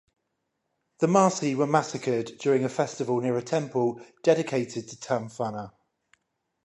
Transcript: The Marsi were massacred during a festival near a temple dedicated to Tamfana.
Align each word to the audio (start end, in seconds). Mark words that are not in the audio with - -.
The 0.97 1.07
Marsi 1.07 1.53
were 1.53 1.67
massacred 1.67 2.35
during 2.39 2.63
a 2.63 2.69
festival 2.69 3.21
near 3.21 3.37
a 3.37 3.43
temple 3.43 4.01
dedicated 4.23 4.87
to 4.89 4.95
Tamfana. 4.97 5.73